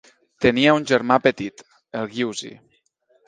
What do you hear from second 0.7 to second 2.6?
un germà petit, el Giusi.